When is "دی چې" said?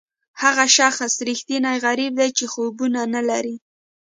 2.19-2.45